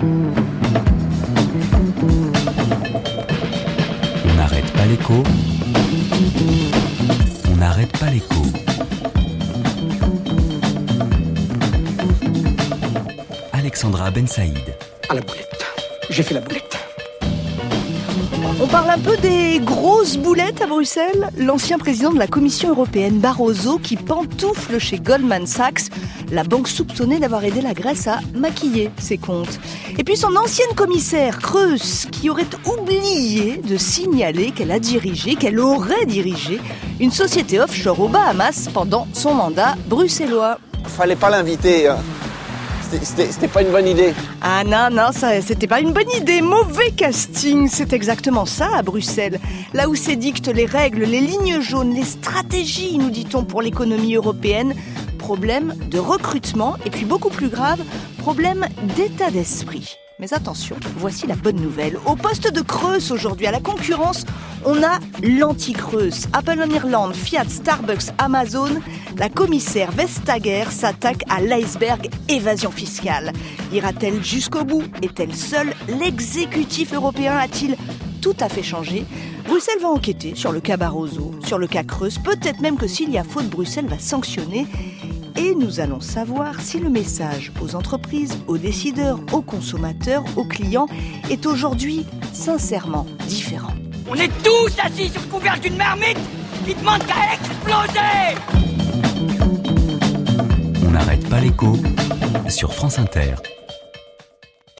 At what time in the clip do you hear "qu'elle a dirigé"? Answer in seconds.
34.50-35.34